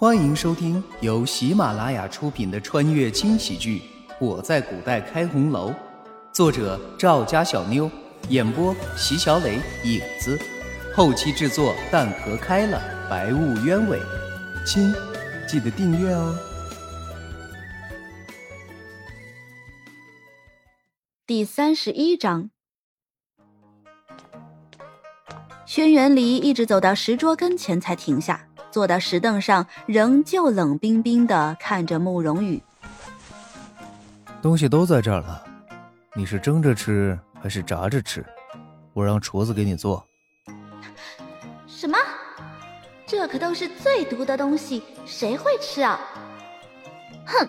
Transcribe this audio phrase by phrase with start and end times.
[0.00, 3.82] 欢迎收听由喜马拉雅出品的穿越轻喜剧
[4.18, 5.68] 《我在古代开红楼》，
[6.32, 7.90] 作者赵家小妞，
[8.30, 10.40] 演播席小磊、影子，
[10.96, 14.00] 后期制作蛋壳开了，白雾鸢尾。
[14.64, 14.90] 亲，
[15.46, 16.34] 记得订阅哦。
[21.26, 22.48] 第三十一章，
[25.66, 28.46] 轩辕离一直走到石桌跟前才停下。
[28.70, 32.62] 坐到石凳上，仍旧冷冰冰的看着慕容羽。
[34.40, 35.44] 东西都在这儿了，
[36.14, 38.24] 你是蒸着吃还是炸着吃？
[38.92, 40.06] 我让厨子给你做。
[41.66, 41.98] 什么？
[43.06, 45.98] 这可都是最毒的东西，谁会吃啊？
[47.26, 47.48] 哼，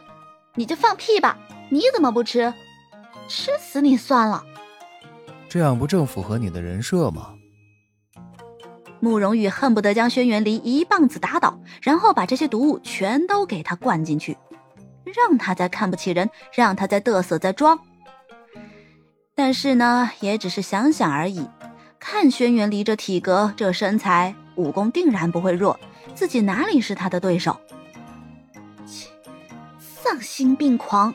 [0.56, 1.38] 你就放屁吧！
[1.70, 2.54] 你怎么不吃？
[3.28, 4.44] 吃死你算了。
[5.48, 7.34] 这样不正符合你的人设吗？
[9.02, 14.38] 慕容羽恨不得将轩辕离一棒子打倒，然后把这些毒物全都给他灌进去，
[15.04, 17.78] 让他再看不起人，让他再嘚瑟再装。
[19.34, 21.46] 但是呢，也只是想想而已。
[22.00, 25.80] 看轩辕离这体格、这身材，武功定然不会弱，
[26.14, 27.58] 自己哪里是他的对手？
[28.86, 29.10] 切，
[29.80, 31.14] 丧心病狂！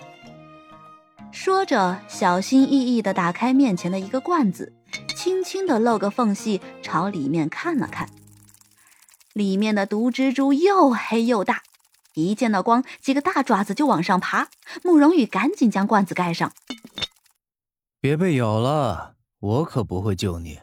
[1.31, 4.73] 说着，小心翼翼地打开面前的一个罐子。
[5.27, 8.09] 轻轻的露个缝隙，朝里面看了看，
[9.33, 11.63] 里面的毒蜘蛛又黑又大，
[12.15, 14.47] 一见到光，几个大爪子就往上爬。
[14.85, 16.53] 慕容羽赶紧将罐子盖上，
[18.01, 20.61] 别被咬了，我可不会救你。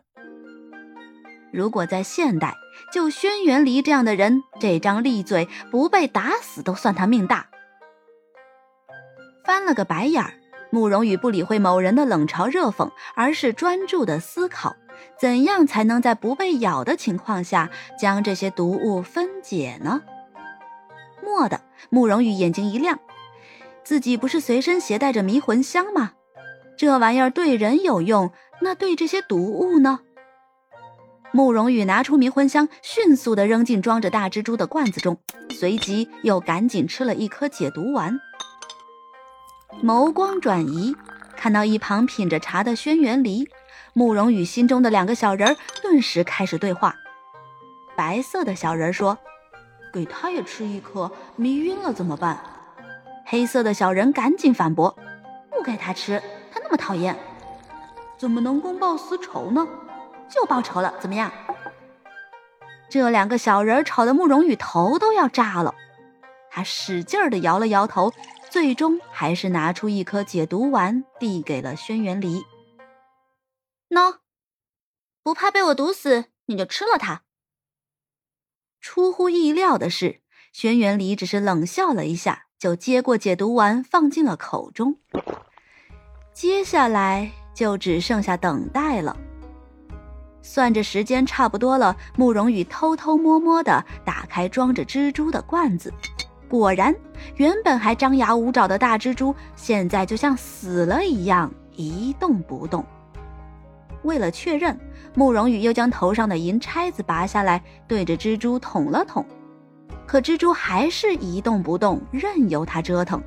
[1.51, 2.55] 如果在现代，
[2.93, 7.49] 就轩辕离这样的人，这张利嘴不被打死都算他命大。
[9.43, 10.39] 翻了个白眼儿。
[10.73, 14.75] 慕容羽不理会某人的冷嘲热讽，而是专注的思考，
[15.19, 20.01] 怎样才能在不被咬的情况下将这些毒物分解呢？
[21.21, 22.99] 蓦地，慕容羽眼睛一亮，
[23.83, 26.13] 自己不是随身携带着迷魂香吗？
[26.75, 29.99] 这玩意儿对人有用，那对这些毒物呢？
[31.31, 35.19] 慕容羽拿出迷魂香，迅速的扔进装着大蜘蛛的罐子中，
[35.51, 38.19] 随即又赶紧吃了一颗解毒丸。
[39.81, 40.95] 眸光转移，
[41.35, 43.49] 看到一旁品着茶的轩辕离，
[43.93, 46.95] 慕容羽心中的两个小人儿顿时开始对话。
[47.95, 49.17] 白色的小人说
[49.93, 52.39] ：“给他也吃一颗，迷晕了怎么办？”
[53.25, 54.95] 黑色的小人赶紧反驳
[55.51, 57.17] ：“不给他吃，他那么讨厌，
[58.17, 59.67] 怎么能公报私仇呢？
[60.29, 61.31] 就报仇了，怎么样？”
[62.89, 65.75] 这两个小人吵得慕容羽头都要炸了，
[66.49, 68.13] 他使劲儿地摇了摇头。
[68.53, 72.45] 最终还是拿出一颗解毒丸，递给了轩辕离。
[73.89, 74.19] 喏，
[75.23, 77.23] 不怕被我毒死，你就吃了它。
[78.79, 80.21] 出乎意料的是，
[80.51, 84.99] 轩辕离只是冷笑了一下，就接过解毒丸放进了口中。
[86.31, 89.17] 接下来就只剩下等待了。
[90.43, 95.91] 算着时间差不多了，慕容羽偷偷摸摸的打开装着蜘蛛的罐子。
[96.53, 96.95] 果然，
[97.37, 102.85] 原本还张牙舞爪的大蜘蛛，现在就像死了一样一动不动。
[104.03, 104.79] 为了确认，
[105.15, 109.25] 慕容羽又将头上的银钗子拔下来，对着蜘蛛捅了捅，
[110.05, 113.19] 可蜘蛛还是一动不动，任由他折腾。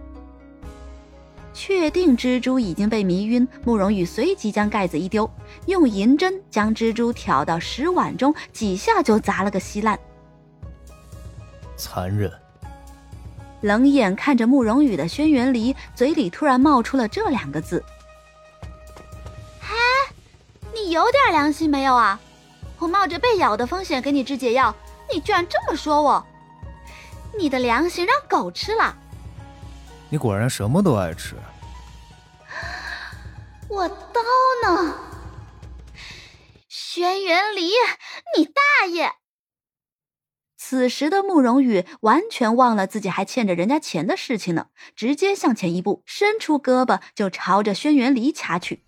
[1.53, 5.29] 确定蜘蛛已经被迷晕，慕容羽随即将盖子一丢，
[5.67, 9.99] 用银针将蜘蛛挑到石碗中，几下就砸了个稀烂。
[11.77, 12.31] 残忍。
[13.67, 17.85] 冷眼看着慕容羽的轩辕离，嘴里突然冒出了这两个字
[19.61, 19.75] ：“嘿，
[20.73, 22.21] 你有点良心没有啊？
[22.79, 24.73] 我冒着被咬的风险给你制解药，
[25.13, 26.25] 你居然这么说我？
[27.37, 28.97] 你的良心让狗吃了？
[30.11, 31.35] 你果然什么都爱吃。
[33.69, 34.23] 我刀
[34.63, 34.95] 呢？
[36.69, 37.73] 轩辕离，
[38.39, 39.11] 你大爷！”
[40.69, 44.67] 此时的慕容羽完全忘了自己还欠着人家钱的事情呢，
[44.97, 48.83] 直接向前一步，伸出胳膊就朝着轩辕离掐去。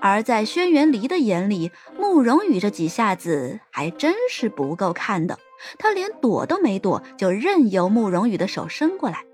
[0.00, 5.38] 而在轩辕离的眼里，慕容羽这几下子还真是不够看的，
[5.78, 9.26] 他连躲都没躲，就任由慕容羽的手伸过来。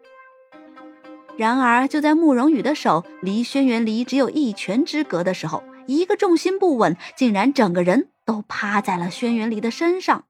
[1.36, 10.24] 然而，就在慕容羽的手离轩辕离只有一拳之隔的时候，一个重心不稳，竟然整个人都趴在了轩辕离的身上。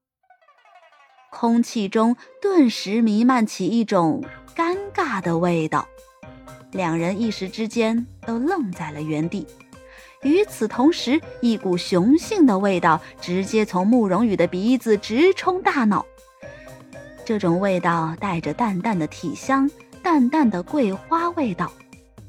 [1.34, 4.22] 空气中顿时弥漫起一种
[4.54, 5.86] 尴尬的味道，
[6.70, 9.44] 两人一时之间都愣在了原地。
[10.22, 16.06] 与此同时，一股雄性的味道直接从慕容羽的鼻子直冲大脑。
[17.24, 19.68] 这种味道带着淡淡的体香，
[20.04, 21.70] 淡淡的桂花味道，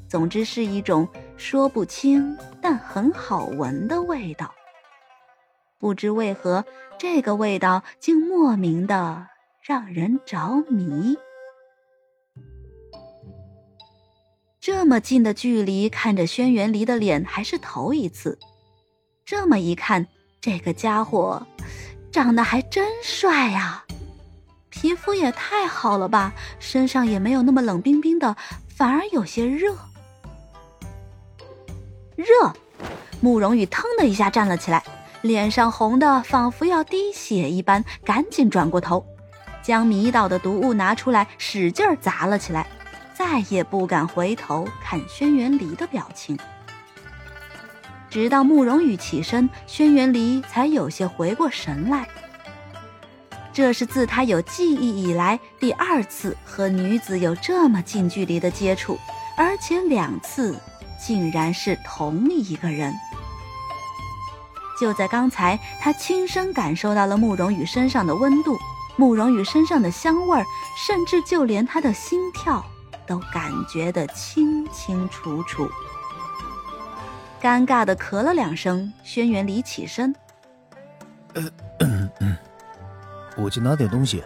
[0.08, 4.52] 总之是一种说不清但很好闻的味道。
[5.78, 6.64] 不知为何，
[6.98, 9.26] 这个味道竟莫名的
[9.62, 11.16] 让人着迷。
[14.58, 18.38] 这么近的距离看着轩辕离的脸，还是头一次。
[19.24, 20.06] 这么一看，
[20.40, 21.46] 这个家伙
[22.10, 23.84] 长得还真帅呀！
[24.70, 28.36] 皮肤也太好了吧，身上也没有那么冷冰冰的，
[28.68, 29.76] 反而有些热。
[32.16, 32.52] 热！
[33.20, 34.82] 慕容羽腾的一下站了起来。
[35.22, 39.04] 脸上红的仿佛要滴血一般，赶紧转过头，
[39.62, 42.66] 将迷倒的毒物拿出来，使劲砸了起来，
[43.14, 46.38] 再也不敢回头看轩辕离的表情。
[48.08, 52.06] 直到慕容羽起身，轩辕离才有些回过神来。
[53.52, 58.98] 这是自他有记忆以来第二次和女子有这么近距离的接触，
[59.36, 60.54] 而且两次
[61.04, 62.94] 竟然是同一个人。
[64.78, 68.58] 就在刚才，他亲身感受到了慕容羽身上的温度，
[68.96, 70.44] 慕容羽身上的香味儿，
[70.86, 72.64] 甚至就连他的心跳
[73.06, 75.68] 都感觉得清清楚楚。
[77.40, 80.14] 尴尬的咳了两声，轩辕离起身，
[83.36, 84.24] 我去拿点东西。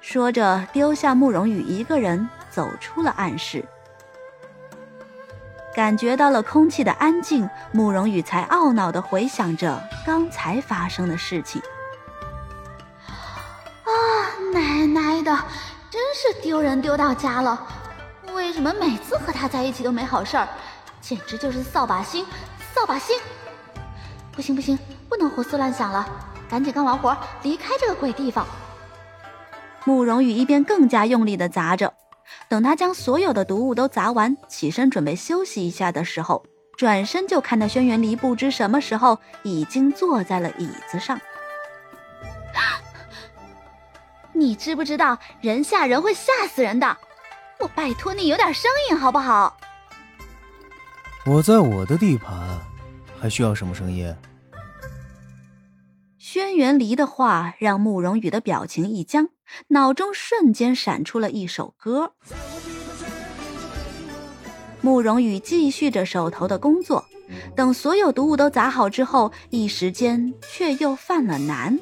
[0.00, 3.64] 说着，丢下慕容羽一个人走出了暗室。
[5.74, 11.60] 感觉到了空气的安静，慕容羽才懊恼地回想着刚才发生的事情。
[13.82, 13.90] 啊，
[14.52, 15.36] 奶奶的，
[15.90, 17.60] 真是丢人丢到家了！
[18.32, 20.48] 为什么每次和他在一起都没好事儿？
[21.00, 22.24] 简直就是扫把星，
[22.72, 23.16] 扫把星！
[24.30, 24.78] 不行不行，
[25.08, 26.06] 不能胡思乱想了，
[26.48, 28.46] 赶紧干完活离开这个鬼地方。
[29.84, 31.92] 慕容羽一边更加用力地砸着。
[32.54, 36.46] 等他将所有的毒物都砸完，起身准备休息一下的时候，
[36.76, 41.20] 转身就看到轩辕离不知什么时候已经坐在了椅子上。
[44.32, 46.96] 你知不知道人吓人会吓死人的？
[47.58, 49.56] 我拜托你有点声音好不好？
[51.26, 52.60] 我在我的地盘，
[53.20, 54.14] 还需要什么声音？
[56.18, 59.30] 轩辕离的话让慕容羽的表情一僵。
[59.68, 62.12] 脑中瞬间闪出了一首歌。
[64.80, 67.04] 慕容羽继续着手头的工作，
[67.56, 71.78] 等所有毒物都砸好之后，一时间却又犯了难。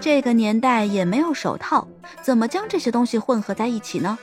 [0.00, 1.88] 这个年代也没有手套，
[2.22, 4.16] 怎么将这些东西混合在一起呢？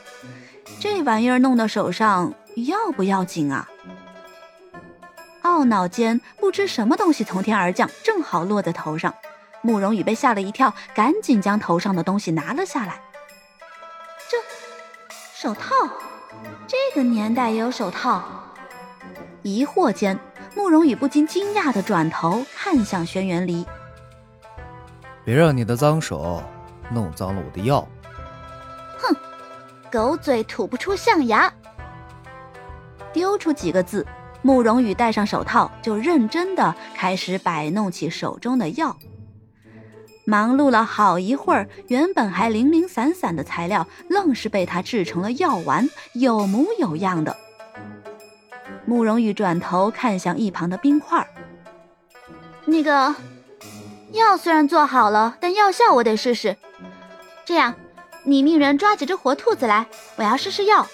[0.80, 2.32] 这玩意儿弄到手上
[2.66, 3.68] 要不要紧啊？
[5.42, 9.14] 懊恼间，不知什么东西从天而降，正好落在头上。
[9.66, 13.00] 慕容羽被吓了一跳，赶紧将头上的东西拿了下来。
[14.30, 14.36] 这
[15.34, 15.74] 手套，
[16.68, 18.22] 这个年代也有手套？
[19.42, 20.16] 疑惑间，
[20.54, 23.66] 慕容羽不禁惊讶的转头看向轩辕离
[25.26, 26.40] ：“别让你的脏手
[26.88, 27.84] 弄脏了我的药。”
[29.02, 29.16] 哼，
[29.90, 31.52] 狗嘴吐不出象牙。
[33.12, 34.06] 丢出几个字，
[34.42, 38.96] 慕容羽戴上手套，就认真的开始摆弄起手中的药。
[40.28, 47.36] 忙碌了好一会儿，原本还零零散散的材料，愣是被他制成了药丸，有模有样的。
[48.84, 51.24] 慕容玉转头看向一旁的冰块
[52.64, 53.14] 那个
[54.10, 56.56] 药虽然做好了，但药效我得试试。
[57.44, 57.76] 这样，
[58.24, 60.84] 你命人抓几只活兔子来，我要试试药。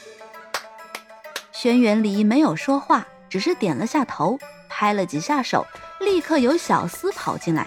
[1.52, 5.64] 轩辕离没有说话，只是点了下头，拍了几下手，
[6.00, 7.66] 立刻有小厮跑进来。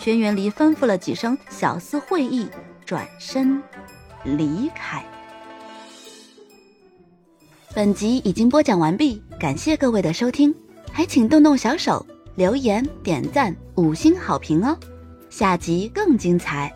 [0.00, 2.46] 轩辕离吩咐了几声，小厮会意，
[2.86, 3.60] 转身
[4.22, 5.04] 离开。
[7.74, 10.54] 本集已经播讲完毕，感谢各位的收听，
[10.92, 14.78] 还请动动小手留言、点赞、五星好评哦！
[15.30, 16.72] 下集更精彩。